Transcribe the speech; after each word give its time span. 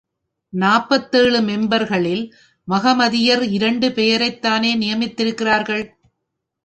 நாற்பத்தேழு 0.53 1.39
மெம்பர்களில் 1.41 2.23
மகமதியர் 2.67 3.43
இரண்டு 3.49 3.89
பெயரைத்தானே 3.89 4.71
நியமித்திருக்கின்றார்கள். 4.75 5.85